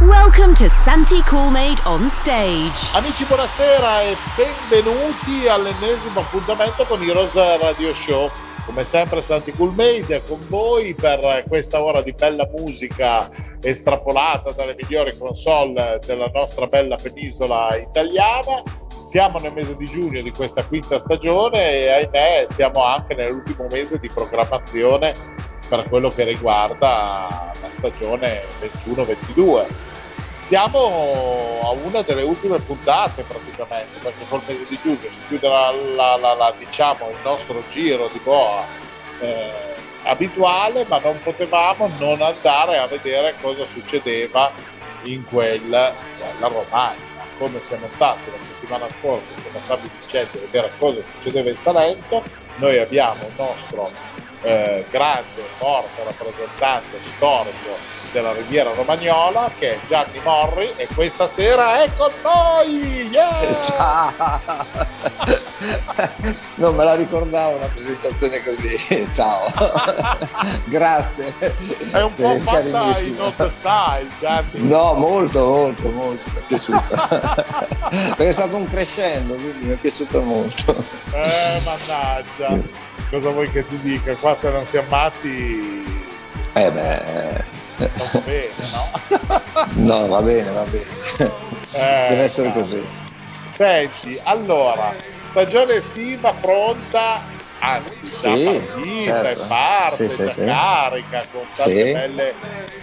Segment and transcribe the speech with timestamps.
[0.00, 2.88] Welcome to Santi Coolmade on stage.
[2.94, 8.30] Amici, buonasera e benvenuti all'ennesimo appuntamento con Heroes Radio Show.
[8.64, 13.28] Come sempre Santi Coolmade con voi per questa ora di bella musica
[13.60, 18.62] estrapolata dalle migliori console della nostra bella penisola italiana.
[19.04, 23.98] Siamo nel mese di giugno di questa quinta stagione e ahimè siamo anche nell'ultimo mese
[23.98, 25.12] di programmazione
[25.68, 28.44] per quello che riguarda la stagione
[28.86, 29.89] 21-22
[30.40, 35.72] siamo a una delle ultime puntate praticamente, perché col mese di giugno si chiude la,
[36.16, 38.64] la, la, diciamo, il nostro giro di boa
[39.20, 39.50] eh,
[40.04, 44.50] abituale, ma non potevamo non andare a vedere cosa succedeva
[45.04, 45.92] in quella
[46.40, 47.08] Romagna.
[47.38, 52.22] Come siamo stati la settimana scorsa, siamo stati dicendo a vedere cosa succedeva in Salento,
[52.56, 53.90] noi abbiamo un nostro
[54.42, 61.82] eh, grande, forte rappresentante storico della Riviera Romagnola che è Gianni Morri e questa sera
[61.82, 63.08] è con noi!
[63.10, 63.40] Yeah!
[63.60, 64.66] Ciao!
[66.56, 69.52] non me la ricordavo una presentazione così, ciao!
[70.66, 71.34] Grazie!
[71.90, 74.66] È un po' fatta in not style Gianni!
[74.68, 76.82] No, molto, molto, molto, mi è piaciuto!
[77.90, 80.84] Perché è stato un crescendo, quindi mi è piaciuto molto!
[81.12, 82.58] Eh, mannaggia!
[83.10, 84.14] Cosa vuoi che ti dica?
[84.14, 85.98] Qua se non si ammatti...
[86.52, 87.68] Eh beh
[88.24, 88.90] bene, no?
[89.74, 91.38] no, va bene, va bene.
[91.72, 92.54] Eh, Deve essere no.
[92.54, 92.84] così.
[93.48, 94.92] Senti, allora,
[95.28, 97.20] stagione estiva pronta,
[97.60, 99.44] anzi, sì, partita, certo.
[99.46, 101.92] parte, sì, sì, carica, con tanti sì.
[101.92, 102.34] belle,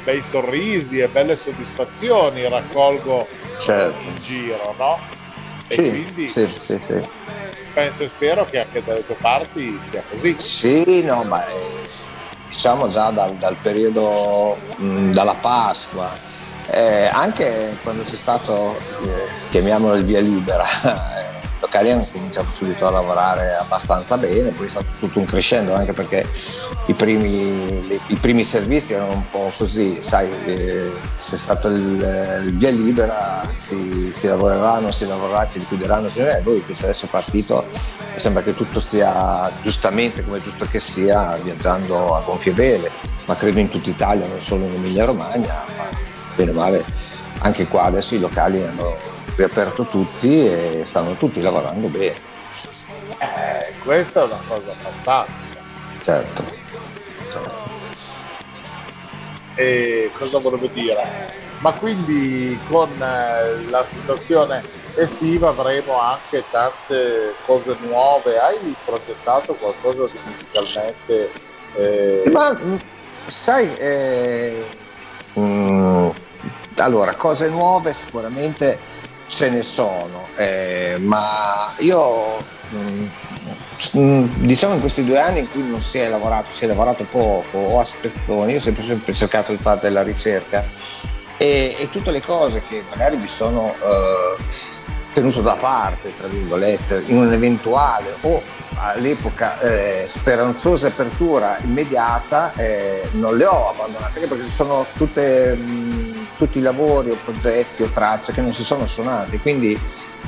[0.04, 3.28] bei sorrisi e belle soddisfazioni raccolgo
[3.58, 4.08] certo.
[4.08, 5.00] in giro, no?
[5.68, 7.02] E sì, quindi sì, sì, sì.
[7.74, 10.36] penso e spero che anche dalle tue parti sia così.
[10.38, 11.46] Sì, no, ma
[12.50, 16.12] diciamo già dal, dal periodo mh, dalla Pasqua,
[16.70, 21.27] eh, anche quando c'è stato, eh, chiamiamolo il via libera, eh,
[21.60, 25.94] locali hanno cominciato subito a lavorare abbastanza bene, poi è stato tutto un crescendo anche
[25.94, 26.28] perché
[26.86, 32.44] i primi, i primi servizi erano un po' così, sai, eh, se è stato il,
[32.46, 36.84] il via libera si, si, lavorerà, non si lavorerà, si liquideranno, si liquideranno, poi che
[36.84, 37.66] adesso è partito
[38.16, 42.90] sembra che tutto stia giustamente, come è giusto che sia, viaggiando a gonfie vele,
[43.26, 45.90] ma credo in tutta Italia, non solo in Emilia Romagna, ma
[46.36, 47.08] bene o male
[47.40, 48.98] anche qua adesso i locali hanno
[49.38, 52.16] riaperto tutti e stanno tutti lavorando bene.
[53.20, 55.62] Eh, questa è una cosa fantastica.
[56.02, 56.44] Certo,
[57.30, 57.76] certo.
[59.56, 61.46] E cosa volevo dire?
[61.60, 64.64] Ma quindi con eh, la situazione
[64.96, 68.40] estiva avremo anche tante cose nuove.
[68.40, 71.32] Hai progettato qualcosa di musicalmente?
[71.76, 72.30] Eh...
[72.32, 72.58] Ma
[73.28, 74.66] sai, eh,
[75.38, 76.10] mm,
[76.78, 78.96] allora, cose nuove sicuramente
[79.28, 82.38] ce ne sono, eh, ma io
[82.74, 87.04] mm, diciamo in questi due anni in cui non si è lavorato, si è lavorato
[87.04, 90.66] poco o a spezzoni, io ho sempre, sempre cercato di fare della ricerca
[91.38, 94.44] e, e, tutte le cose che magari mi sono eh,
[95.14, 98.42] tenuto da parte, tra virgolette, in un'eventuale o
[98.80, 105.56] all'epoca eh, speranzosa apertura immediata, eh, non le ho abbandonate perché sono tutte...
[105.56, 105.97] Mh,
[106.38, 109.40] tutti i lavori o progetti o tracce che non si sono suonati.
[109.40, 109.78] Quindi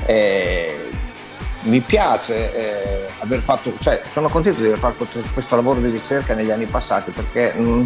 [0.06, 0.90] eh,
[1.62, 6.34] mi piace eh, aver fatto, cioè sono contento di aver fatto questo lavoro di ricerca
[6.34, 7.84] negli anni passati perché non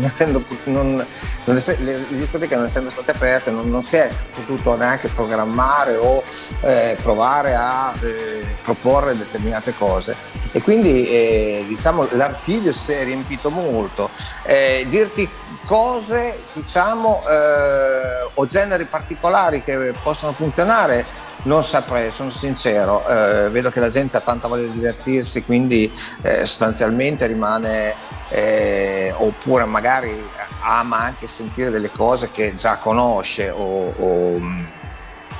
[0.65, 1.05] non,
[1.45, 5.09] non ess- le, le, discoteche non essendo state aperte non, non, si è potuto neanche
[5.09, 6.23] programmare o
[6.61, 8.34] eh, provare a eh,
[8.65, 10.17] proporre determinate cose
[10.51, 14.09] e quindi eh, diciamo l'archivio si è riempito molto.
[14.43, 15.28] Eh, dirti
[15.66, 23.71] cose diciamo eh, o generi particolari che possono funzionare non saprei, sono sincero, eh, vedo
[23.71, 27.95] che la gente ha tanta voglia di divertirsi, quindi eh, sostanzialmente rimane,
[28.31, 30.27] eh, oppure magari
[30.60, 34.41] ama anche sentire delle cose che già conosce o, o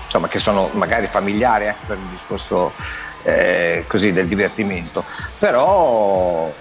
[0.05, 2.71] insomma che sono magari familiari anche per il discorso
[3.25, 5.05] eh, così del divertimento.
[5.41, 6.53] Però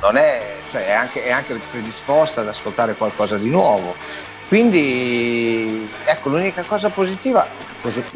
[0.00, 3.94] non è, cioè è, anche, è anche predisposta ad ascoltare qualcosa di nuovo.
[4.48, 7.46] Quindi ecco, l'unica cosa positiva,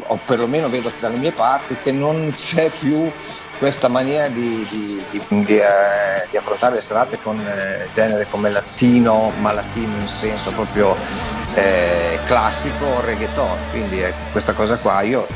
[0.07, 3.11] o perlomeno vedo dalle mie parti, che non c'è più
[3.57, 9.31] questa mania di, di, di, di eh, affrontare le serate con eh, genere come latino,
[9.39, 10.95] ma latino in senso proprio
[11.53, 13.57] eh, classico, reggaeton.
[13.69, 14.01] Quindi
[14.31, 15.27] questa cosa qua io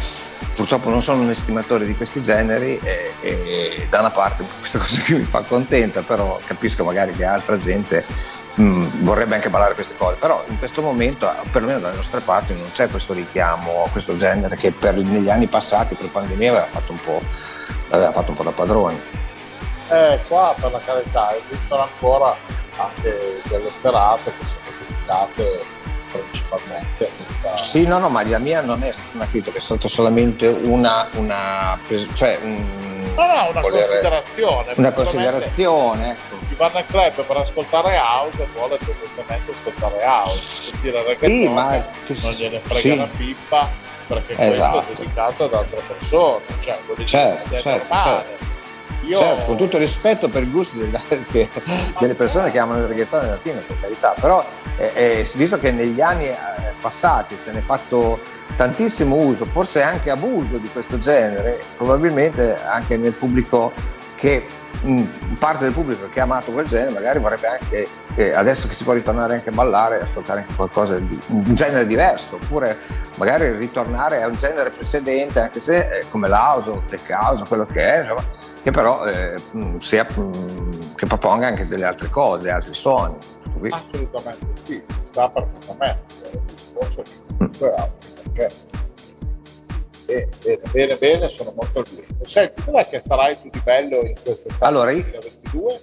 [0.56, 5.02] purtroppo non sono un estimatore di questi generi e, e da una parte questa cosa
[5.02, 8.06] qui mi fa contenta, però capisco magari che altra gente
[8.56, 12.54] mh, mm, vorrebbe anche ballare queste cose, però in questo momento, perlomeno dalle nostre parti,
[12.54, 16.66] non c'è questo richiamo a questo genere che per, negli anni passati, per pandemia, aveva
[16.68, 17.22] fatto un po',
[17.90, 19.24] aveva fatto un po da padrone.
[19.90, 22.36] Eh, qua per la carità esistono ancora
[22.78, 25.84] anche delle serate che sono dedicate
[26.18, 27.10] principalmente.
[27.42, 27.58] Questa...
[27.58, 31.80] Sì, no, no, ma la mia non è una critica, è stata solamente una, una
[32.14, 32.66] cioè, un,
[33.16, 34.72] no, no, una volere, considerazione.
[34.76, 36.36] Una considerazione, ecco.
[36.48, 41.86] Chi va nel club per ascoltare house vuole semplicemente ascoltare house, sentire reggaeton, sì, ma...
[42.22, 42.90] non gliene frega sì.
[42.90, 43.70] una pippa
[44.08, 44.72] perché esatto.
[44.74, 48.45] questo è dedicato ad altre persone, cioè lo certo, certo, certo.
[49.06, 49.18] Io...
[49.18, 51.02] Certo, con tutto rispetto per i gusti delle,
[52.00, 54.44] delle persone che amano il reggaeton latino, per carità, però
[54.78, 56.36] eh, eh, visto che negli anni eh,
[56.80, 58.20] passati se ne è fatto
[58.56, 63.74] tantissimo uso, forse anche abuso di questo genere, probabilmente anche nel pubblico
[64.16, 64.46] che
[65.40, 68.84] parte del pubblico che ha amato quel genere magari vorrebbe anche eh, adesso che si
[68.84, 72.78] può ritornare anche a ballare ascoltare anche qualcosa di un genere diverso oppure
[73.18, 77.66] magari ritornare a un genere precedente anche se eh, come l'house o tech house quello
[77.66, 78.24] che è insomma,
[78.62, 79.36] che però eh,
[79.80, 83.18] sia, che proponga anche delle altre cose altri suoni
[83.70, 87.02] assolutamente sì ci sta perfettamente il discorso
[87.38, 88.32] comunque mm.
[88.34, 88.56] perché
[90.06, 92.26] Bene, bene, bene, bene, sono molto lieto.
[92.26, 95.80] Senti, dov'è che sarai tu di bello in quest'estate allora, 2022?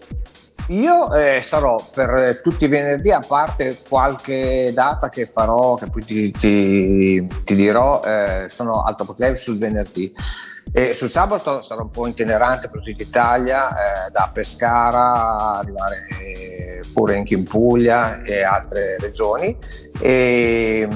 [0.68, 6.04] Io eh, sarò per tutti i venerdì, a parte qualche data che farò, che poi
[6.04, 10.14] ti, ti, ti dirò, eh, sono al Top sul venerdì.
[10.72, 16.06] E sul sabato sarò un po' itinerante per tutta Italia, eh, da Pescara, arrivare
[16.92, 19.56] pure anche in Puglia e altre regioni.
[20.00, 20.88] E,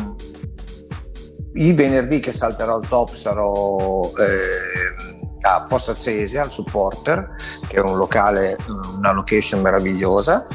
[1.56, 7.34] i venerdì che salterò al top sarò eh, a Fossa Cesia, al Supporter,
[7.66, 8.56] che è un locale,
[8.96, 10.46] una location meravigliosa.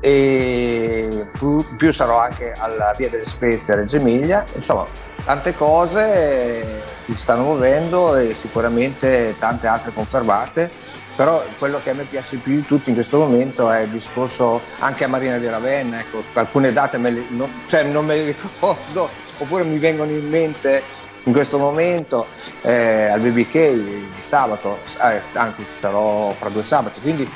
[0.00, 4.44] E più, più sarò anche alla Via delle Spezie a Reggio Emilia.
[4.54, 4.84] Insomma,
[5.24, 6.64] tante cose
[7.04, 10.70] si stanno muovendo e sicuramente tante altre confermate
[11.18, 14.60] però quello che a me piace più di tutto in questo momento è il discorso
[14.78, 18.24] anche a Marina di Ravenna, ecco, alcune date me le, non, cioè non me le
[18.26, 20.80] ricordo, oppure mi vengono in mente
[21.24, 22.24] in questo momento
[22.62, 27.28] eh, al BBK di sabato, eh, anzi sarò fra due sabati, quindi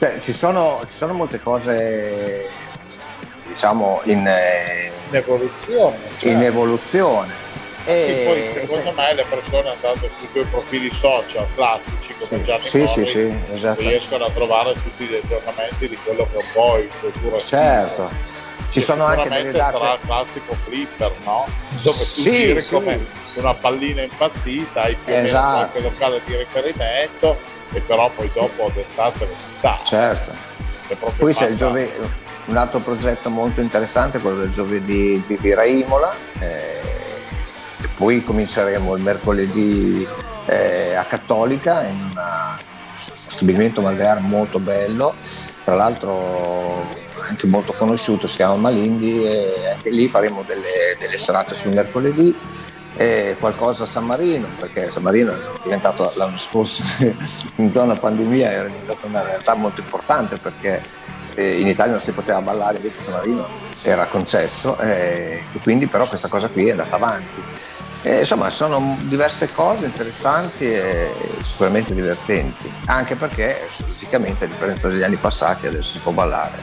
[0.00, 2.48] cioè, ci, sono, ci, sono, molte cose
[3.46, 5.96] diciamo in, eh, evoluzione.
[6.18, 6.32] Cioè.
[6.32, 7.49] In evoluzione
[7.84, 12.44] e, sì, poi secondo me le persone andando sui tuoi profili social classici come sì,
[12.44, 13.80] Gianni sì, Mori, sì, sì, esatto.
[13.80, 18.10] riescono a trovare tutti gli aggiornamenti di quello che è un po' il futuro certo
[18.68, 21.46] ci sono anche delle date sarà il classico flipper no?
[21.82, 22.72] dove tu sì, sì.
[22.72, 23.04] come
[23.34, 25.46] una pallina impazzita hai più esatto.
[25.46, 27.38] o meno qualche locale di riferimento
[27.72, 30.32] e però poi dopo d'estate lo si sa certo
[31.16, 31.90] poi c'è il giovedì
[32.46, 36.80] un altro progetto molto interessante quello del giovedì di Vira Imola eh,
[38.00, 40.08] poi cominceremo il mercoledì
[40.46, 42.56] eh, a Cattolica in uno
[43.12, 45.16] stabilimento Malvear molto bello,
[45.62, 46.86] tra l'altro
[47.28, 52.34] anche molto conosciuto, si chiama Malindi e anche lì faremo delle, delle serate sul mercoledì
[53.38, 56.82] qualcosa a San Marino, perché San Marino è diventato l'anno scorso,
[57.56, 60.82] in zona pandemia, era diventata una realtà molto importante perché
[61.34, 63.46] eh, in Italia non si poteva ballare, invece San Marino
[63.82, 67.68] era concesso e quindi però questa cosa qui è andata avanti.
[68.02, 71.12] E, insomma, sono diverse cose interessanti e
[71.44, 76.58] sicuramente divertenti, anche perché logicamente a differenza degli anni passati adesso si può ballare,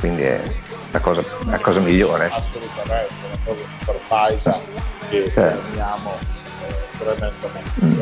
[0.00, 0.42] quindi è
[0.90, 2.30] la cosa, la cosa migliore.
[2.32, 4.60] Assolutamente, una cosa super faisa
[5.08, 6.18] che teniamo
[6.66, 7.84] eh, tremendomente.
[7.84, 8.00] Mm.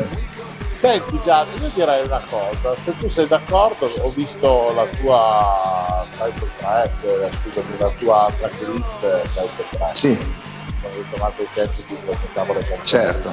[0.73, 6.49] Senti Gianni, io direi una cosa, se tu sei d'accordo, ho visto la tua title
[6.57, 8.97] track, eh, scusami, la tua tracklist
[9.33, 9.97] title track.
[9.97, 10.40] Sì
[10.81, 12.85] quando chiamato i tempi ti presentavo le canzoni.
[12.85, 13.31] Certo.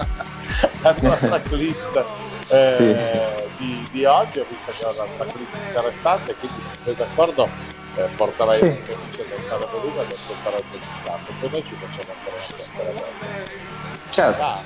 [0.82, 2.04] la tua tracklist
[2.48, 2.96] eh, sì.
[3.58, 7.48] di, di, oggi ho visto che era una tracklist interessante, quindi se sei d'accordo
[7.96, 8.64] eh, porterai sì.
[8.64, 13.02] un amici ad alzare volume ed ascoltare il registrato, poi noi ci facciamo ancora una.
[14.08, 14.42] Certo.
[14.42, 14.62] Ah.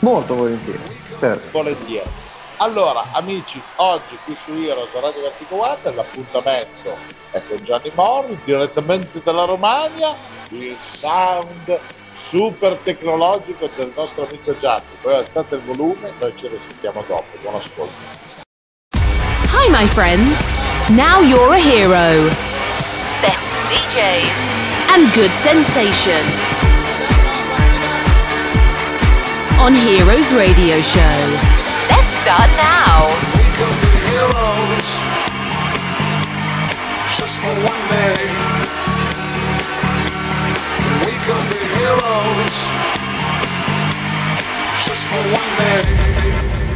[0.00, 0.80] Molto volentieri.
[1.18, 1.50] Certo.
[1.50, 2.10] Volentieri.
[2.58, 6.96] Allora, amici, oggi qui su Heroes Radio Vertigo Watt l'appuntamento
[7.30, 10.14] è con Gianni Morri direttamente dalla Romagna
[10.50, 11.78] il sound
[12.14, 14.84] super tecnologico del nostro amico Gianni.
[15.00, 17.24] Poi alzate il volume, noi ce ne sentiamo dopo.
[17.40, 17.92] Buon ascolto.
[18.94, 20.58] Hi my friends,
[20.90, 22.28] now you're a hero.
[23.22, 26.22] Best DJs and good sensation.
[29.58, 31.61] On Heroes Radio Show.
[32.22, 33.10] Start now.
[34.06, 34.88] Heroes
[37.18, 38.30] just for one day.
[41.74, 42.58] Heroes
[44.86, 46.71] just for one day.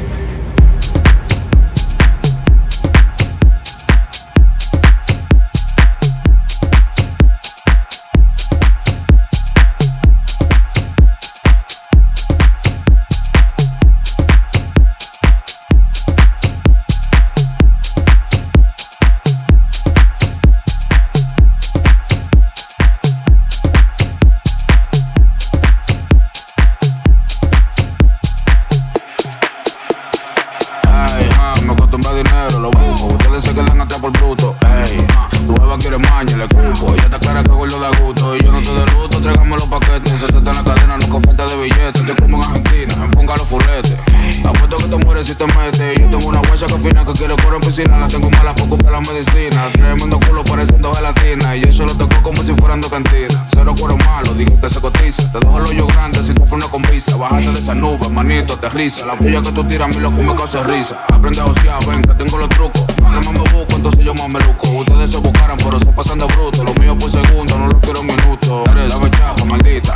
[55.32, 57.16] Te dejo el hoyo grande si tú una con visa.
[57.16, 59.06] Bájate de esa nube, manito, aterriza.
[59.06, 60.98] La puya que tú tiras, mi loco me causa risa.
[61.12, 62.84] Aprende a josear, ven, que tengo los trucos.
[63.02, 64.68] Más me busco, entonces yo más me luco.
[64.70, 66.64] Ustedes se buscaran, pero se pasan de bruto.
[66.64, 68.64] Lo mío por segundo, no lo quiero en minuto.
[68.70, 69.94] Eres, dame chapa, maldita.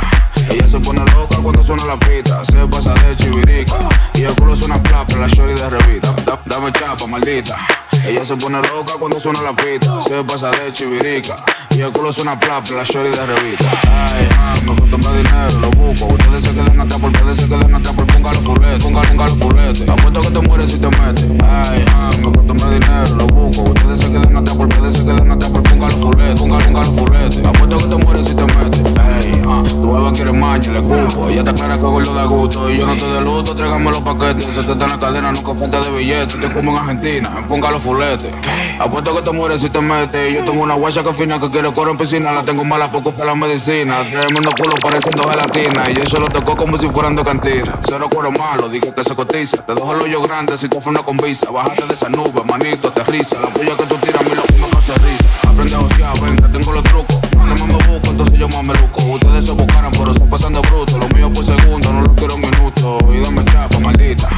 [0.49, 2.43] Ella se pone loca cuando suena la pita.
[2.45, 3.75] Se pasa de chivirica.
[4.15, 6.13] Y el culo suena plapa, la shorty de revista.
[6.25, 7.55] Da- Dame chapa, maldita.
[8.05, 10.01] Ella se pone loca cuando suena la pita.
[10.01, 11.35] Se pasa de chivirica.
[11.71, 13.71] Y el culo suena plapa, la shorty de revista.
[13.83, 16.07] Ay, ah, me acostumbra dinero, lo busco.
[16.07, 18.83] Ustedes se quedan atrás por ustedes se quedan atrás por fuletes.
[18.83, 19.87] Ponga, ponga los fuletes.
[19.87, 21.29] Apuesto que te mueres si te metes.
[21.43, 23.63] Ay, ah, me acostumbra dinero, lo busco.
[23.63, 26.41] Ustedes se quedan atrás por ustedes se quedan atrás por fuletes.
[26.41, 27.45] Ponga, ponga los fuletes.
[27.45, 28.81] Apuesto que te mueres si te metes.
[28.99, 31.29] Ay, ah, tu jeva quiere maña, le cupo.
[31.29, 32.69] Ella está clara que gordo da gusto.
[32.69, 34.43] Y yo no estoy de luto, tráigame los paquetes.
[34.43, 36.39] Se te está en la cadena, nunca falta de billetes.
[36.39, 38.35] Te como en Argentina, me ponga los fuletes.
[38.79, 40.33] Apuesto que te mueres si te metes.
[40.33, 42.31] Yo tengo una guacha que fina que quiere correr en piscina.
[42.31, 43.97] La tengo mala poco para la medicina.
[44.11, 45.83] Tremendo culo pareciendo gelatina.
[45.95, 47.79] Y eso lo tocó como si fueran de cantina.
[47.87, 49.57] Cero cuero malo, dije que se cotiza.
[49.65, 51.51] Te dejo el hoyo grande si tú fueras una con visa.
[51.51, 53.39] Bájate de esa nube, manito, aterriza.
[53.39, 55.49] La puya que tú tiras, mi loco causa risa.
[55.49, 57.19] Aprende a josear, ven, que tengo los trucos.
[57.37, 59.01] Más me busco, entonces yo más me luco.
[59.03, 60.97] Ustedes se buscaran, pero se pasan de bruto.
[60.97, 62.97] Lo mío por segundo, no lo quiero en minuto.
[63.13, 64.29] Y dame chapa, maldita.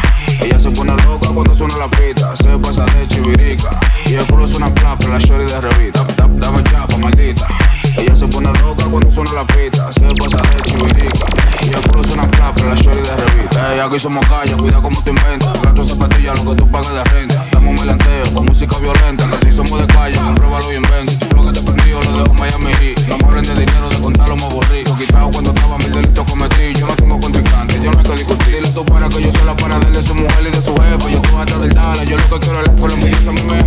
[0.41, 2.02] Ella se pone loca cuando suena la pita.
[4.43, 6.03] Y culo suena plapa, la shorty de revista.
[6.17, 7.47] Da- Dame chapa, maldita.
[7.97, 9.87] Ella se pone loca cuando suena la pita.
[9.93, 11.25] Se pasa de chivirica.
[11.61, 13.73] Y el culo suena plapa, la shorty de revista.
[13.73, 15.53] Ey, aquí somos calle, cuida como te inventas.
[15.61, 17.45] Gasto en zapatillas, lo que tú pagas de renta.
[17.53, 19.29] Damos un melanteo con música violenta.
[19.39, 21.35] Que si somos de calle, compruébalo y inventa.
[21.35, 23.07] Lo que te prendió lo dejo Miami Heat.
[23.07, 24.83] No me rende dinero de contarlo, me aburrí.
[24.83, 26.73] Lo quitado cuando estaba mil delitos cometí.
[26.77, 28.55] Yo no tengo contrincante, yo no hay que discutir.
[28.55, 31.11] Dile tú para que yo soy la para de su mujer y de su jefe.
[31.13, 32.05] Yo cojo hasta del dale.
[32.05, 33.63] Yo lo que quiero es la escuela envidiosa a mí me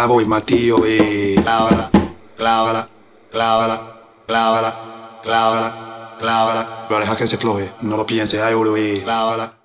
[0.00, 1.90] clavo y martillo y clávala,
[2.34, 2.88] clávala,
[3.30, 4.74] clávala, clávala,
[5.22, 6.86] clávala, clávala.
[6.88, 9.59] Pero deja que se floje, no lo piense, ay oro y clávala,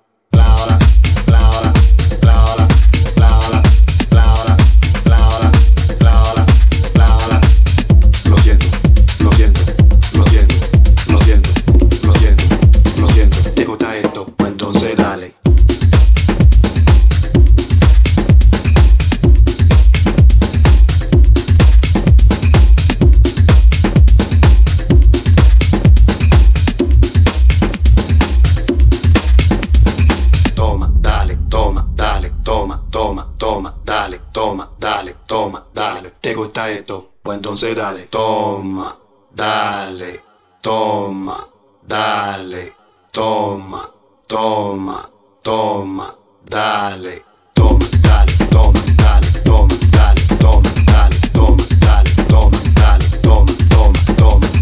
[36.64, 37.10] esto?
[37.22, 38.96] Pues entonces dale, toma,
[39.34, 40.22] dale,
[40.62, 41.46] toma,
[41.86, 42.72] dale,
[43.12, 43.90] toma,
[44.26, 45.10] toma,
[45.42, 53.52] toma, dale, toma, dale, toma, dale, toma, dale, toma, dale, toma, dale, toma, dale, toma,
[53.52, 54.55] toma, toma, toma,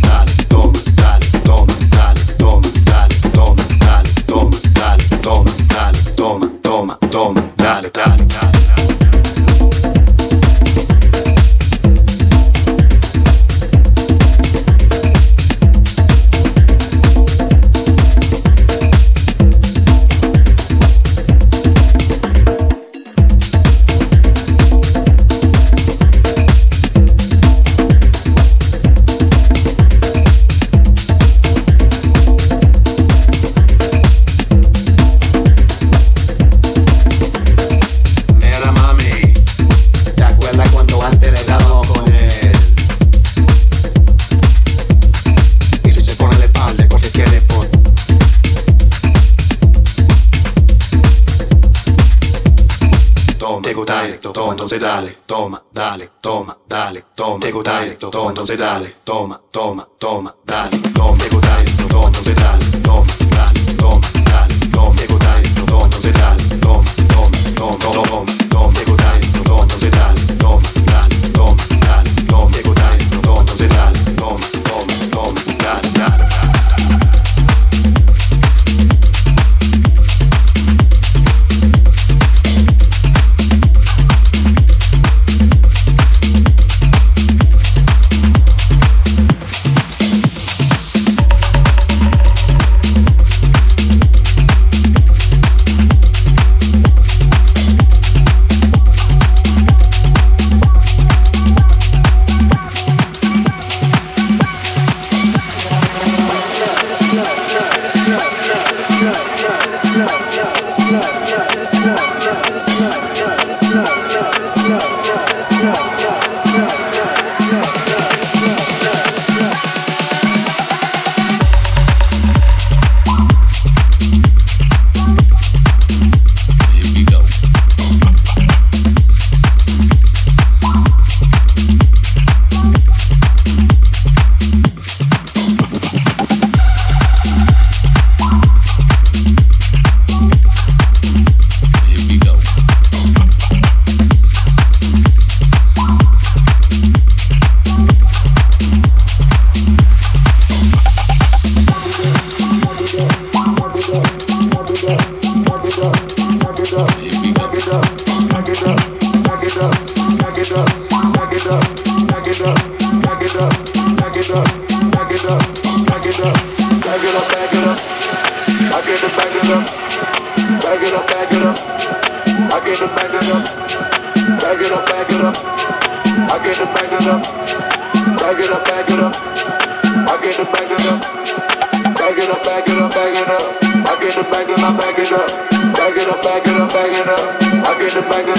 [54.74, 59.88] entonces dale, toma, dale, toma, dale, toma, te gusta esto, toma, entonces dale, toma, toma,
[59.98, 65.06] toma, dale, toma, te gusta esto, toma, entonces dale, toma, dale, toma, dale, toma, te
[65.06, 68.43] gusta esto, toma, entonces dale, toma, toma, toma, toma,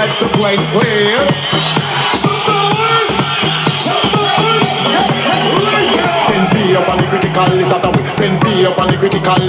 [0.00, 1.60] Let the place where.
[7.10, 7.90] critical is that a.
[8.16, 8.40] Send
[8.80, 9.44] on the critical.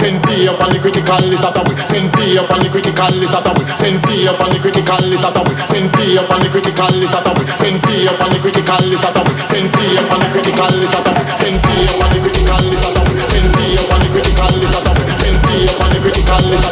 [0.00, 1.42] Send P up on the critical list.
[1.42, 1.76] that the way.
[1.86, 3.32] Send P up on the critical list.
[3.32, 3.66] that the way.
[3.76, 5.22] Send P up on the critical list.
[5.22, 5.56] that the way.
[5.68, 6.92] Send P up on the critical list.
[6.92, 7.44] that the way.
[7.52, 9.02] Send P up on the critical list.
[9.02, 9.36] that the way.
[9.44, 10.92] Send P up on the critical list.
[10.96, 11.36] that the way.
[11.36, 12.80] Send P up on the critical list.
[12.80, 13.26] that the way.
[13.28, 14.72] Send P up on the critical list.
[14.72, 15.16] that the way.
[15.20, 16.71] Send P up on the critical is.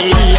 [0.00, 0.29] Hallelujah.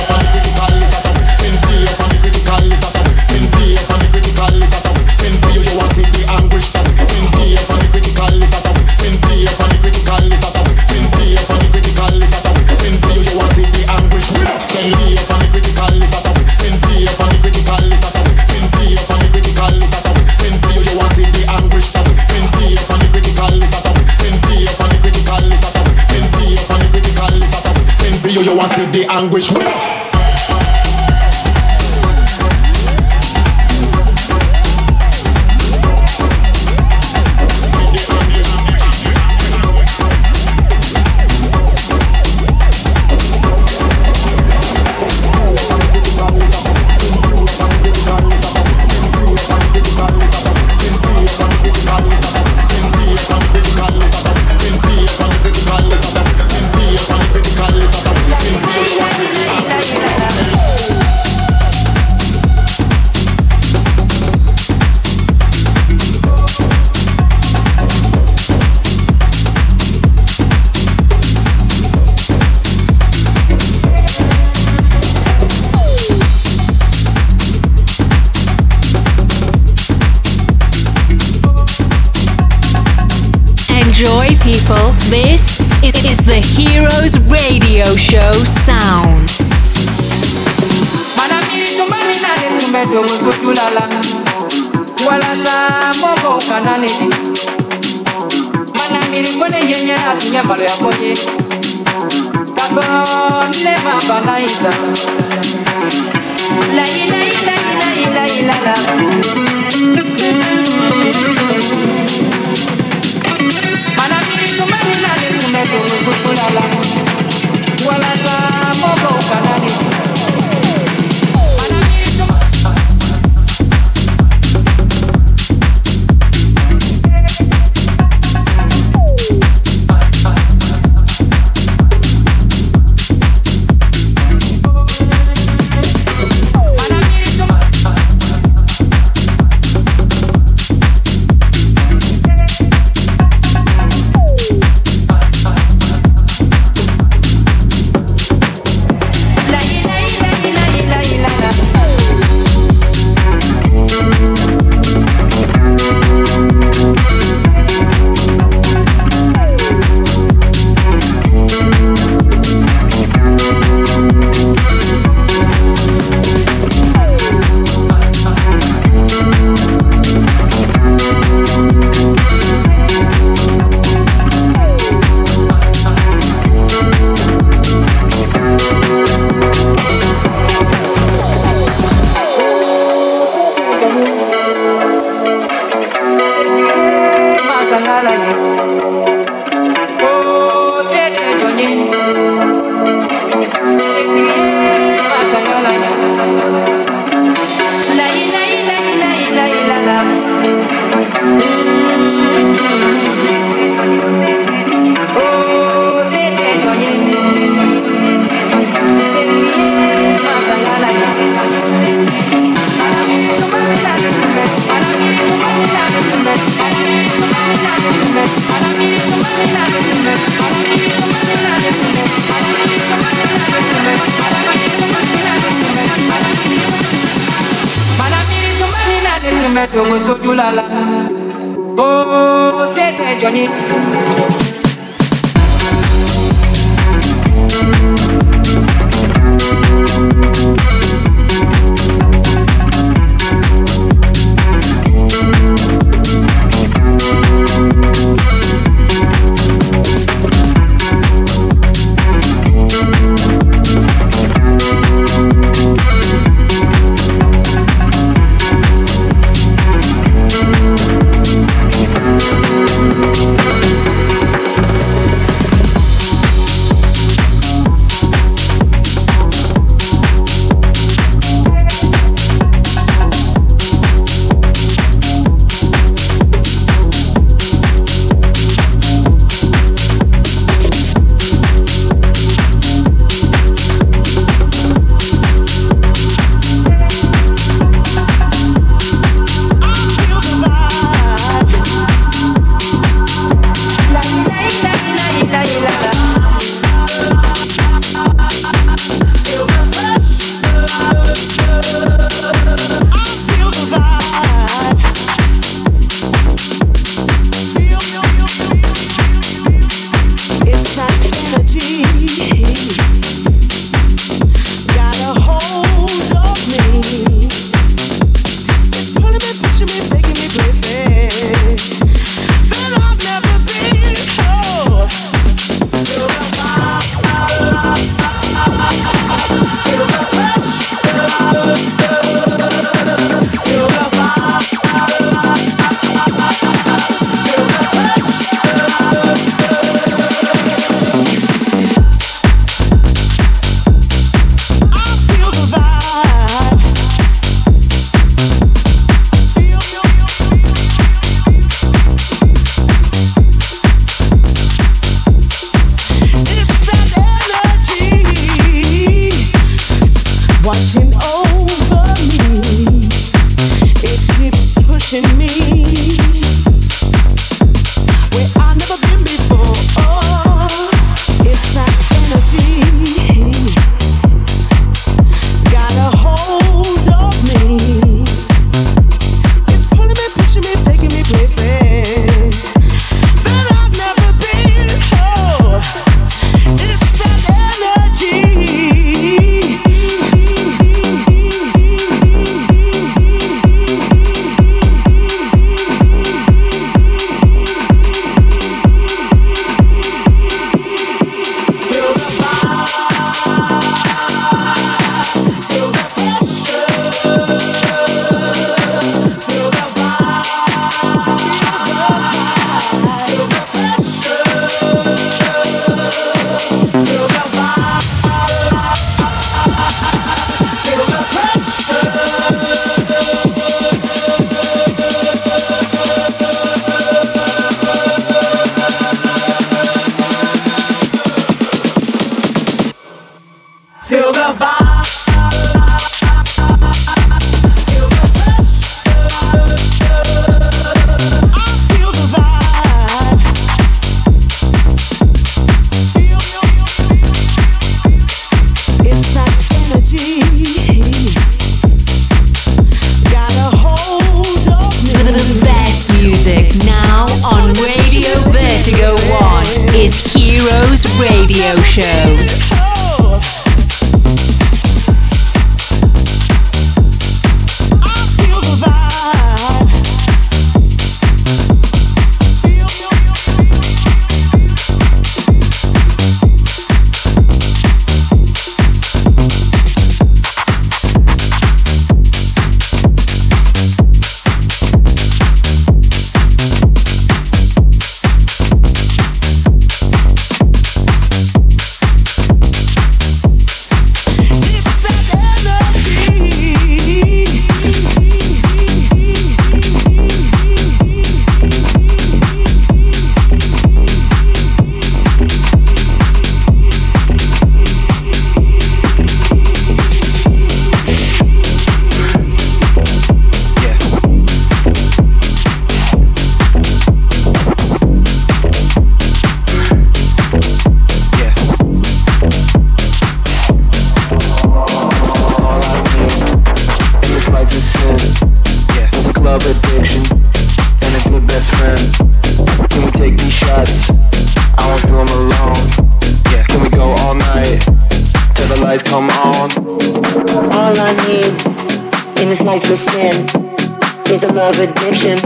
[544.23, 545.17] Is a love addiction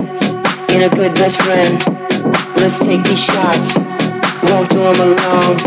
[0.71, 1.73] and a good best friend.
[2.57, 3.75] Let's take these shots.
[4.47, 5.57] Won't do them alone.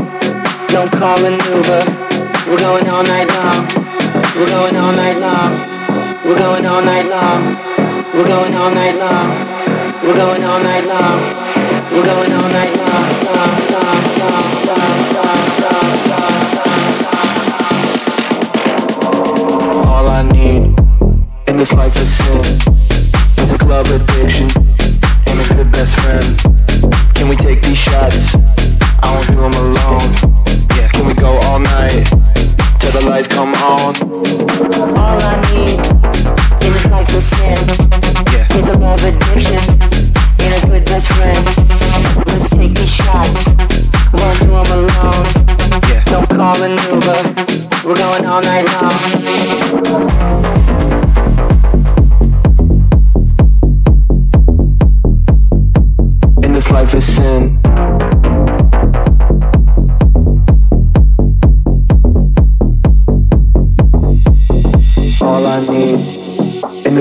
[0.69, 1.83] Don't call an Uber.
[2.49, 3.67] We're going all night long.
[4.37, 5.53] We're going all night long.
[6.25, 7.57] We're going all night long.
[8.15, 9.29] We're going all night long.
[10.03, 11.19] We're going all night long.
[11.93, 13.09] We're going all night long.
[19.87, 20.63] All I need
[21.49, 22.18] in this life is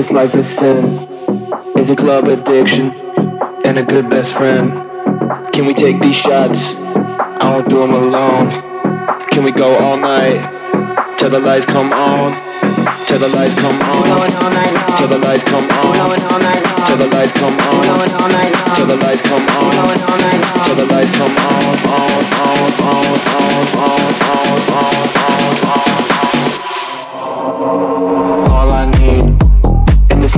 [0.08, 0.84] this life is sin
[1.76, 2.90] is a club addiction
[3.64, 4.72] and a good best friend.
[5.52, 6.74] Can we take these shots?
[6.76, 8.48] I won't do them alone.
[9.28, 10.38] Can we go all night
[11.18, 12.32] till the lights come on?
[13.06, 14.96] Till the lights come on.
[14.96, 16.18] Till the lights come on.
[16.86, 18.76] Till the lights come on.
[18.76, 19.72] Till the lights come on.
[20.64, 21.48] Till the lights come on.
[21.48, 23.17] On, on, on, on, on,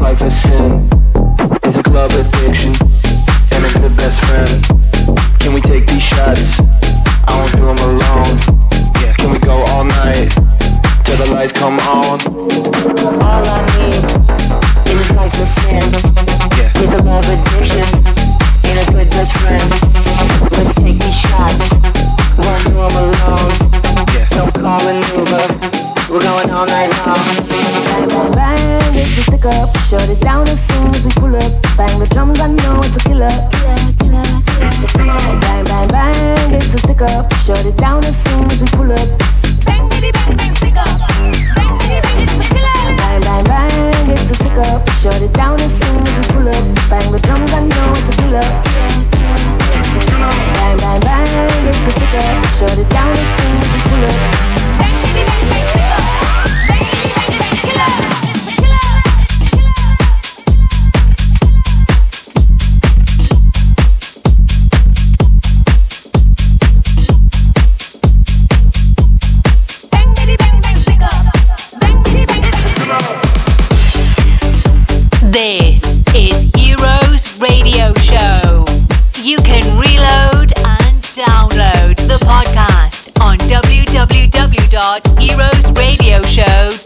[0.00, 0.88] life is sin
[1.64, 2.72] is a club addiction
[3.52, 4.64] and a good best friend.
[5.38, 6.59] Can we take these shots?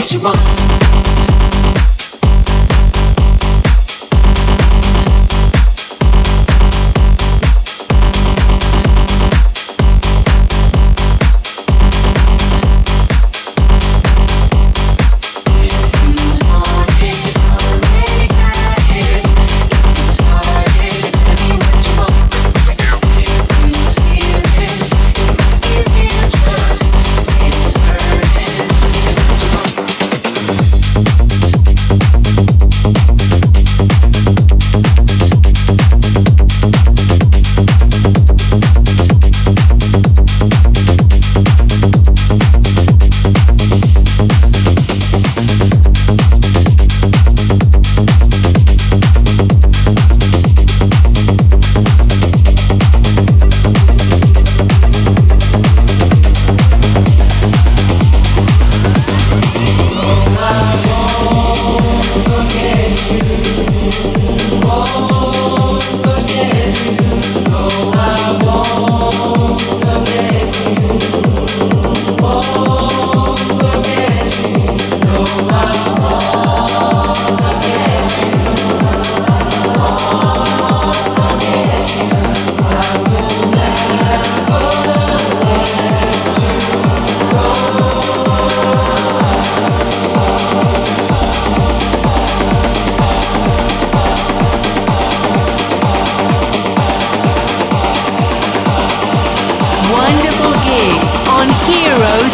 [0.00, 0.59] What you want.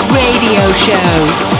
[0.05, 1.56] Radio Show.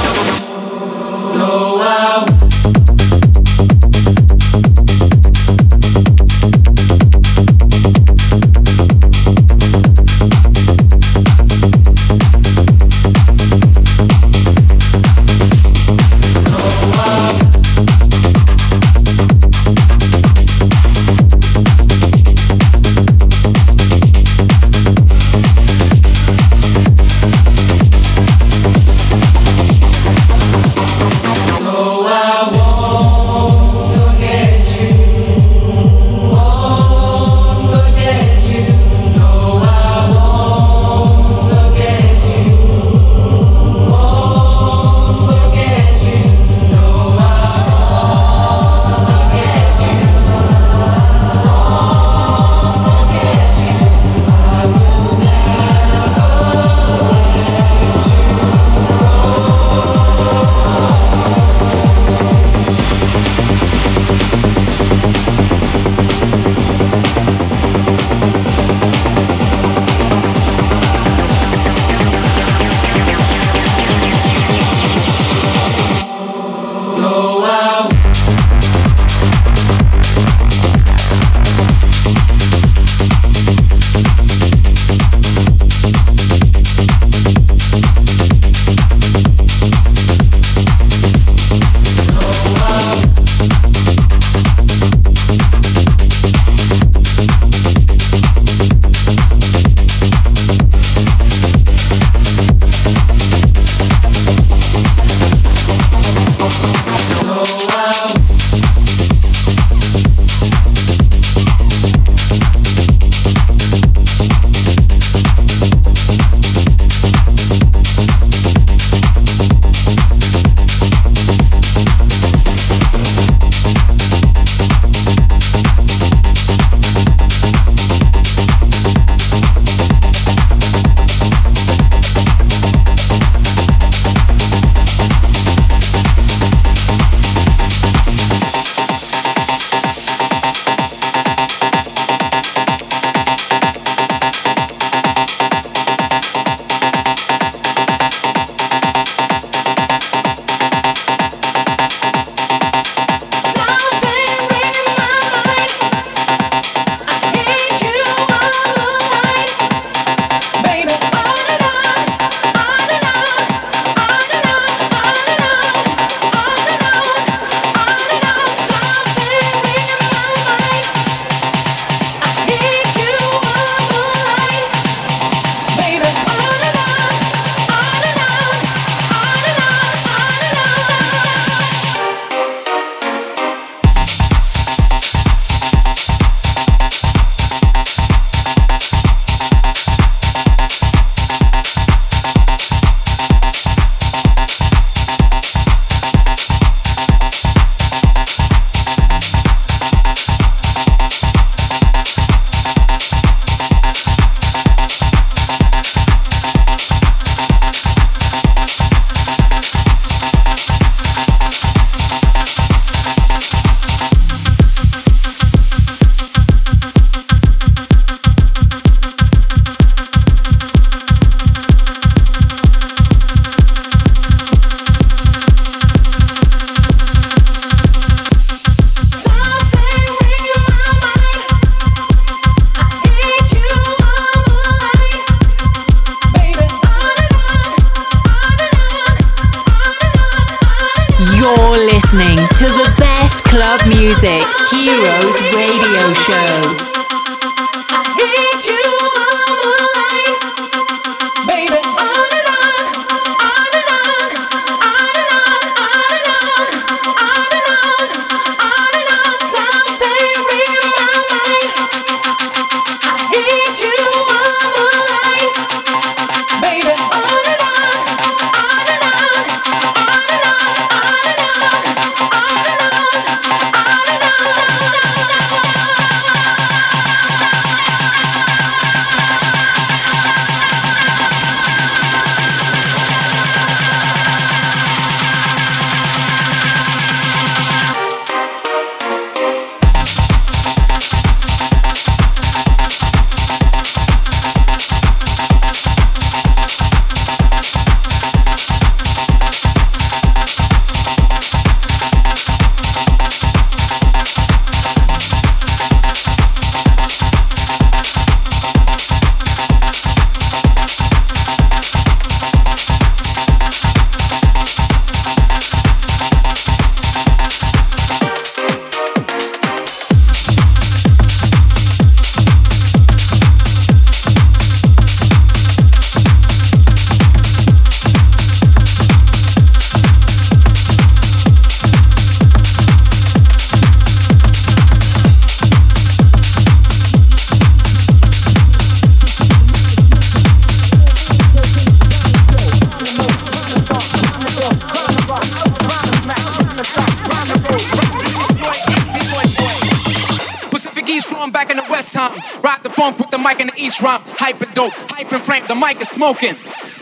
[355.95, 356.57] Smoking.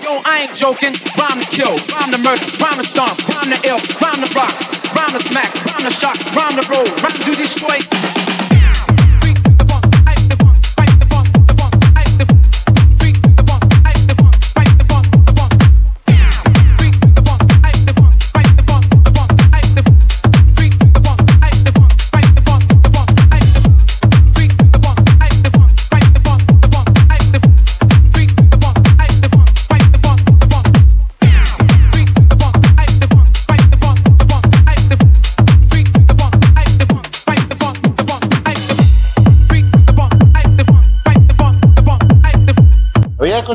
[0.04, 0.92] Yo, I ain't joking.
[1.16, 4.52] Rhyme to kill, rhyme to murder, rhyme to stomp, rhyme to ill, rhyme to rock,
[4.92, 6.84] rhyme to smack, rhyme to shock, rhyme to roll,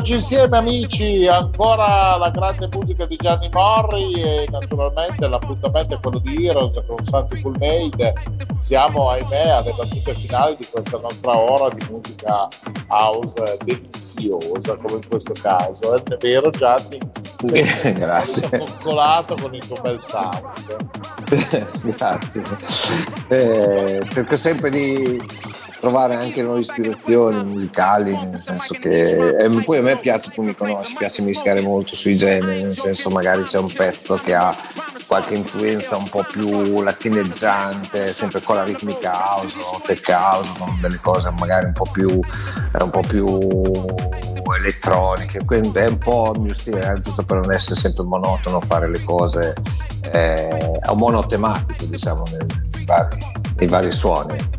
[0.00, 6.18] Eccoci insieme amici, ancora la grande musica di Gianni Morri e naturalmente l'appuntamento è quello
[6.20, 8.14] di Heroes con Santi Coolmade.
[8.60, 12.48] Siamo ahimè alle battute finali di questa nostra ora di musica
[12.88, 15.94] house deliziosa come in questo caso.
[15.94, 16.98] È vero Gianni?
[17.92, 18.48] Grazie.
[18.58, 20.76] Coccolato con il tuo bel sound.
[21.94, 22.42] Grazie.
[23.28, 25.22] Eh, cerco sempre di
[25.80, 30.54] trovare anche nuove ispirazioni musicali, nel senso che eh, poi a me piace, tu mi
[30.54, 34.54] conosci, piace mischiare molto sui generi, nel senso magari c'è un pezzo che ha
[35.06, 40.78] qualche influenza un po' più latineggiante, sempre con la ritmica house o tech house, con
[40.80, 43.26] delle cose magari un po' più, un po più
[44.54, 48.60] elettroniche, quindi è un po' il mio stile, eh, giusto per non essere sempre monotono,
[48.60, 49.54] fare le cose
[50.12, 53.18] eh, a monotematico, diciamo, nei, nei, vari,
[53.56, 54.58] nei vari suoni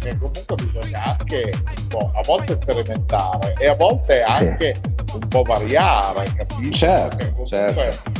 [0.00, 1.52] perché comunque bisogna anche
[1.88, 5.14] po' a volte sperimentare e a volte anche sì.
[5.14, 6.72] un po' variare, capisci?
[6.72, 8.18] Certo, certo.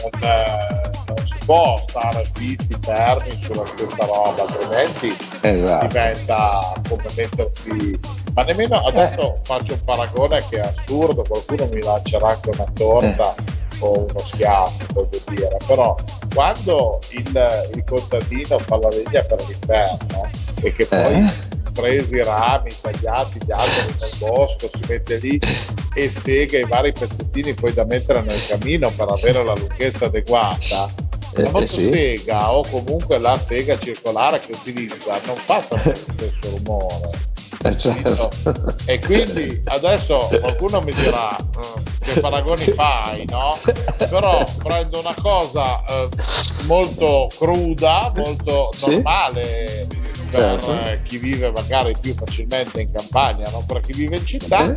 [0.00, 5.86] Non, eh, non, si può stare fissi, fermi sulla stessa roba, altrimenti esatto.
[5.86, 8.00] diventa come mettersi.
[8.34, 9.38] Ma nemmeno adesso eh.
[9.42, 13.34] faccio un paragone che è assurdo, qualcuno mi lancerà anche una torta.
[13.34, 15.94] Eh o uno schiaffo, voglio dire, però
[16.38, 20.30] quando il, il contadino fa la legna per l'inverno
[20.62, 21.32] e che poi eh?
[21.72, 25.40] presi i rami tagliati gli alberi nel bosco si mette lì
[25.94, 30.88] e sega i vari pezzettini poi da mettere nel camino per avere la lunghezza adeguata
[31.32, 32.56] la eh, motosega eh sì.
[32.56, 37.10] o comunque la sega circolare che utilizza non fa sempre lo stesso rumore
[37.62, 38.30] eh, certo.
[38.86, 43.56] e quindi adesso qualcuno mi dirà mm, che paragoni fai no?
[44.10, 46.08] però prendo una cosa eh,
[46.66, 50.84] molto cruda molto normale sì per certo.
[50.84, 54.76] Eh, chi vive magari più facilmente in campagna, non per chi vive in città.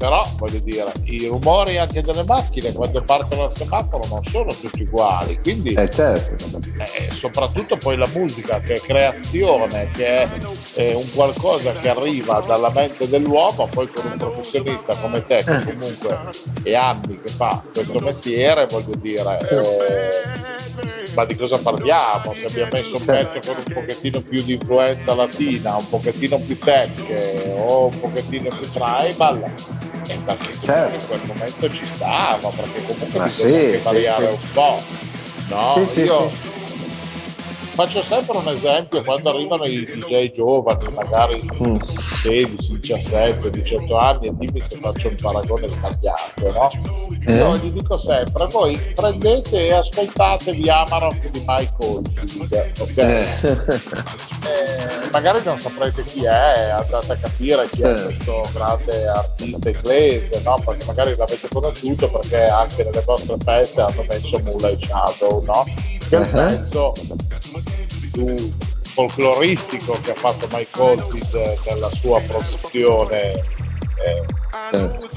[0.00, 0.06] Eh?
[0.10, 4.82] Però voglio dire, i rumori anche delle macchine quando partono al semaforo non sono tutti
[4.82, 6.58] uguali, quindi eh certo.
[6.78, 10.28] eh, soprattutto poi la musica che è creazione, che è
[10.76, 15.64] eh, un qualcosa che arriva dalla mente dell'uomo, poi con un professionista come te che
[15.64, 16.18] comunque
[16.62, 22.32] è anni che fa questo mestiere, voglio dire, eh, ma di cosa parliamo?
[22.32, 26.58] Se abbiamo messo un pezzo con un pochettino più di influenza latina, un pochettino più
[26.58, 26.90] tech
[27.58, 29.52] o un pochettino più tribal,
[30.18, 30.94] perché Certo.
[30.94, 34.32] in quel momento ci stava, perché comunque Ma bisogna sì, variare sì.
[34.32, 34.82] un po'.
[35.48, 36.30] No, Sì, io.
[37.72, 41.76] Faccio sempre un esempio quando arrivano i DJ giovani, magari Mm.
[41.76, 46.68] 16, 17, 18 anni, e dimmi se faccio un paragone sbagliato, no?
[47.26, 47.34] Eh?
[47.34, 52.98] Io gli dico sempre, voi prendete e ascoltatevi Amarok di Mike Oldfield, ok?
[54.42, 58.04] Eh, magari non saprete chi è, andate a capire chi è Sì.
[58.04, 60.60] questo grande artista inglese, no?
[60.64, 65.64] Perché magari l'avete conosciuto perché anche nelle vostre feste hanno messo Mullah Shadow, no?
[66.10, 66.30] Che è il Eh.
[66.30, 66.92] pezzo
[68.12, 68.34] più
[68.82, 73.32] folcloristico che ha fatto Mike Oldfield nella sua produzione.
[74.02, 74.24] eh,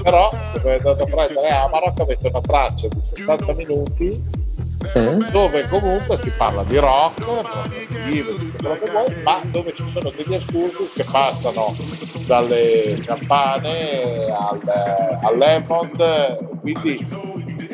[0.02, 4.20] però se voi andate a prendere Amarok avete una traccia di 60 minuti
[5.32, 10.10] dove comunque si parla di rock, progressivo, tutto quello che vuoi, ma dove ci sono
[10.14, 11.74] degli excursus che passano
[12.26, 14.60] dalle campane al,
[15.22, 17.06] all'Emond, quindi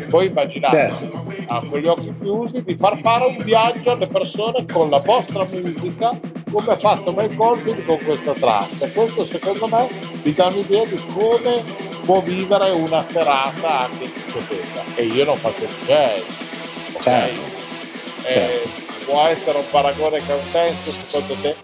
[0.09, 1.11] voi immaginate
[1.51, 6.19] a quegli occhi chiusi di far fare un viaggio alle persone con la vostra musica
[6.51, 8.89] come ha fatto Mike Oldfield con questa traccia.
[8.91, 9.89] Questo secondo me
[10.23, 11.63] vi dà un'idea di come
[12.05, 14.85] può vivere una serata anche in discoteca.
[14.95, 16.23] E io non faccio DJ,
[16.95, 17.03] ok?
[17.03, 17.59] Certo.
[18.27, 18.63] Eh,
[19.05, 21.55] può essere un paragone che ha un senso secondo te?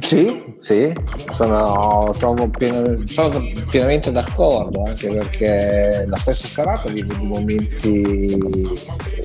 [0.00, 0.92] Sì, sì,
[1.30, 8.06] sono, pieno- sono pienamente d'accordo, anche perché la stessa serata vive di momenti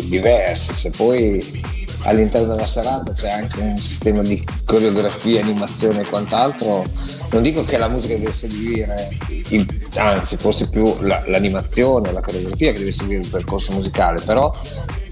[0.08, 1.62] diversi, se poi
[2.04, 6.86] all'interno della serata c'è anche un sistema di coreografia, animazione e quant'altro,
[7.32, 9.10] non dico che la musica deve seguire,
[9.50, 14.54] il- anzi forse più la- l'animazione, la coreografia che deve seguire il percorso musicale, però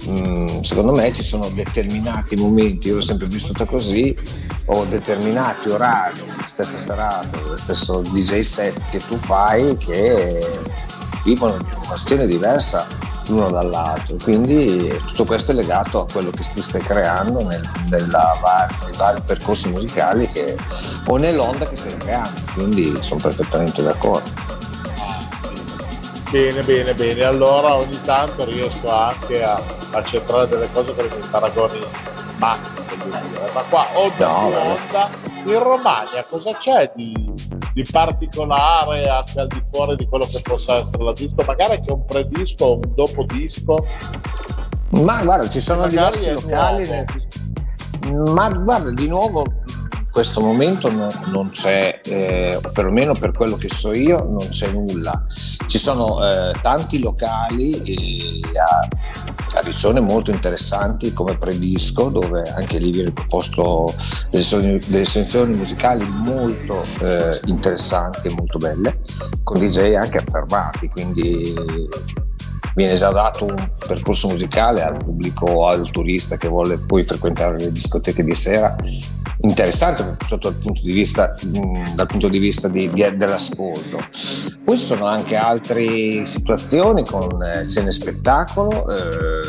[0.08, 4.16] Mm, secondo me ci sono determinati momenti, io l'ho sempre vissuta così,
[4.68, 10.40] o determinati orari, la stessa serata, lo stesso DJ set che tu fai che
[11.26, 12.88] vivono di una questione diversa
[13.30, 14.16] l'uno dall'altro.
[14.22, 18.96] Quindi tutto questo è legato a quello che tu stai creando nel- nella va- nei
[18.98, 20.58] vari percorsi musicali che-
[21.08, 22.40] o nell'onda che stai creando.
[22.54, 24.30] Quindi sono perfettamente d'accordo.
[26.32, 27.24] Bene, bene, bene.
[27.24, 29.60] Allora ogni tanto riesco anche a,
[29.92, 31.80] a centrare delle cose per i miei paragoni
[32.38, 32.56] ma,
[33.54, 35.10] ma qua onda No, onda,
[35.46, 37.14] in Romagna cosa c'è di,
[37.74, 41.44] di particolare anche al di fuori di quello che possa essere la disco?
[41.46, 43.86] Magari anche un predisco o un dopo disco?
[44.92, 46.88] Ma guarda, ci sono Magari diversi locali.
[46.88, 48.34] nuovo.
[48.34, 49.44] Ma guarda, di nuovo
[50.12, 55.24] questo momento no- non c'è, eh, perlomeno per quello che so io, non c'è nulla.
[55.68, 58.88] Ci sono eh, tanti locali eh, a,
[59.57, 63.93] a Riccione molto interessanti come predisco, dove anche lì viene proposto
[64.30, 68.99] delle, selezioni- delle selezioni musicali molto eh, interessanti e molto belle,
[69.43, 71.53] con DJ anche affermati, quindi
[72.76, 77.72] viene già dato un percorso musicale al pubblico al turista che vuole poi frequentare le
[77.72, 78.76] discoteche di sera
[79.42, 84.00] interessante sotto il punto di vista, mh, dal punto di vista di- di- dell'ascolto.
[84.64, 89.40] Poi ci sono anche altre situazioni con eh, cene spettacolo, eh,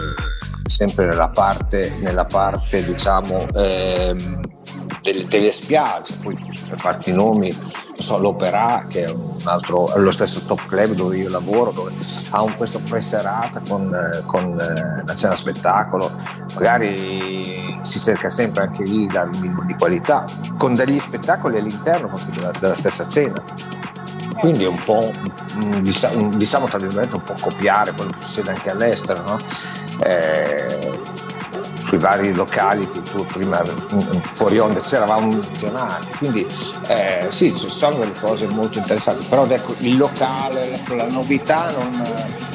[0.71, 4.41] sempre nella parte, nella parte diciamo ehm,
[5.03, 6.37] delle, delle spiagge, poi
[6.68, 7.53] per farti i nomi,
[7.95, 11.93] so, l'Opera che è un altro, lo stesso top club dove io lavoro, dove
[12.31, 13.91] ha un, questo pre-serata con,
[14.27, 16.11] con eh, la cena spettacolo,
[16.55, 20.25] magari si cerca sempre anche lì dal minimo di qualità,
[20.57, 23.43] con degli spettacoli all'interno della, della stessa cena.
[24.39, 25.11] Quindi è un po',
[25.81, 29.39] diciamo, diciamo tra virgolette, un po' copiare quello che succede anche all'estero, no?
[30.03, 30.70] Eh,
[31.91, 36.07] sui vari locali che tu prima mm, fuori onda eravamo menzionati.
[36.18, 36.47] Quindi
[36.86, 41.72] eh, sì, ci sono delle cose molto interessanti, però ecco, il locale, ecco, la novità
[41.72, 42.01] non,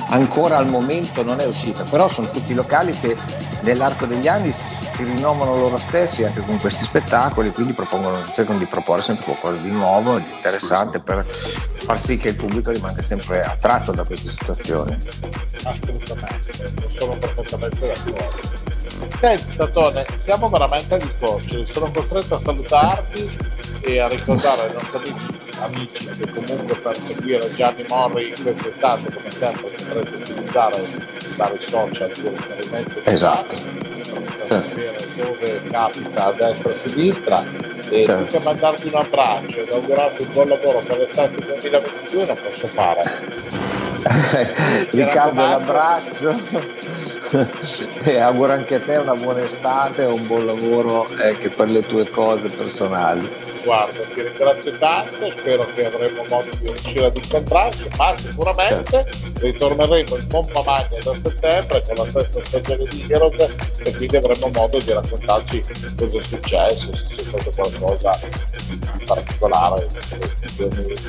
[0.07, 3.17] ancora al momento non è uscita, però sono tutti locali che
[3.59, 8.59] nell'arco degli anni si, si rinnovano loro stessi anche con questi spettacoli, quindi propongono, cercano
[8.59, 13.01] di proporre sempre qualcosa di nuovo, di interessante per far sì che il pubblico rimanga
[13.01, 14.95] sempre attratto da queste situazioni.
[15.63, 18.74] Assolutamente, sono perfettamente d'accordo.
[19.15, 23.37] Senti Tatone, siamo veramente agli sbocci, sono costretto a salutarti
[23.81, 25.13] e a ricordare ai nostri
[25.61, 31.57] amici, che comunque per seguire Gianni Morri in quest'estate come sempre potrete utilizzare i vari
[31.61, 33.55] social di riferimento Esatto.
[33.55, 37.43] per sapere dove capita a destra e a sinistra
[37.89, 38.23] e Certo.
[38.23, 42.67] più che mandarti un abbraccio ed augurarti un buon lavoro per l'estate 2022 non posso
[42.67, 43.03] fare.
[44.91, 45.41] Raccomando.
[45.41, 46.93] l'abbraccio.
[48.03, 51.85] e auguro anche a te una buona estate e un buon lavoro anche per le
[51.85, 53.53] tue cose personali.
[53.63, 59.05] Guarda, ti ringrazio tanto, spero che avremo modo di riuscire ad incontrarci, ma sicuramente
[59.39, 64.49] ritorneremo in pompa magna da settembre con la sesta stagione di Heroes e quindi avremo
[64.53, 65.63] modo di raccontarci
[65.97, 68.19] cosa è successo, se c'è stato qualcosa
[69.05, 69.87] particolare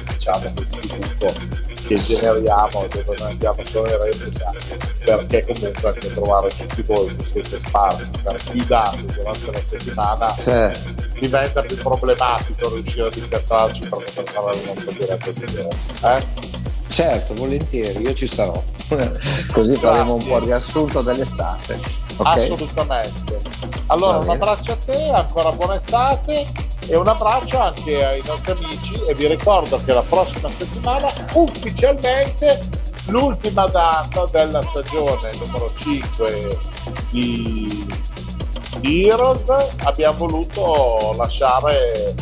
[0.08, 1.34] diciamo, di tutto
[1.86, 4.52] che generiamo dove noi andiamo solo in replica
[5.04, 10.70] perché comunque anche trovare tutti voi che siete sparsi per dati durante la settimana Sì.
[11.20, 15.90] diventa più problematico riuscire ad incastrarci per poter fare il nostro diretto di diverso.
[16.02, 16.74] Eh?
[16.86, 18.62] Certo, volentieri, io ci sarò.
[19.52, 21.80] Così faremo un po' il riassunto dell'estate.
[22.16, 22.26] ok?
[22.26, 23.40] Assolutamente.
[23.86, 26.46] Allora un abbraccio a te, ancora buona estate
[26.88, 32.60] e un abbraccio anche ai nostri amici e vi ricordo che la prossima settimana ufficialmente
[33.06, 36.58] l'ultima data della stagione numero 5
[37.10, 37.86] di,
[38.78, 39.48] di Heroes
[39.84, 42.14] abbiamo voluto lasciare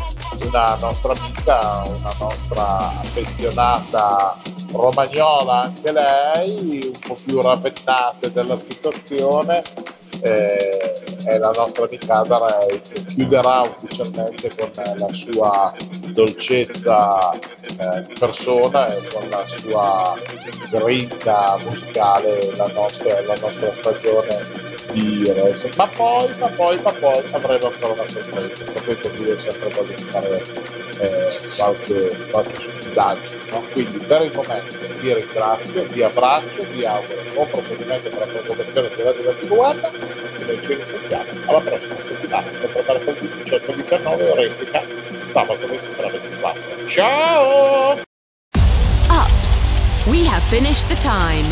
[0.43, 4.37] una nostra amica, una nostra affezionata
[4.75, 9.63] romagnola anche lei, un po' più ravennate della situazione
[10.25, 10.95] eh,
[11.25, 15.73] è la nostra amica Adara che chiuderà ufficialmente con la sua
[16.13, 20.15] dolcezza eh, di persona e con la sua
[20.71, 25.69] grinta musicale la nostra, la nostra stagione di Heroes.
[25.77, 28.65] Ma poi, ma poi, ma poi avremo ancora una sorpresa.
[28.65, 30.43] Sapete che io sempre voglio fare
[31.01, 32.84] eh, qualche, qualche
[33.51, 33.63] no?
[33.73, 38.41] Quindi per il momento vi ringrazio, vi abbraccio, vi auguro un buon procedimento per la
[38.41, 39.71] promozione di Radio 21
[40.39, 44.83] e noi ci risentiamo alla prossima settimana, sempre per il 18-19 replica
[45.27, 46.89] sabato 23-24.
[46.89, 48.03] Ciao!
[49.11, 51.45] Ups, we have finished the time.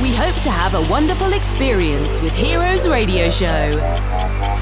[0.00, 3.70] We hope to have a wonderful experience with Heroes Radio Show.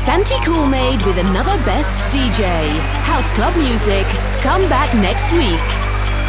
[0.04, 2.68] Santi Coolmade with another best DJ.
[3.04, 4.04] House Club Music.
[4.42, 5.87] Come back next week.